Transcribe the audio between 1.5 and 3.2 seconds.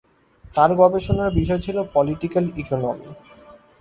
ছিল "political economy".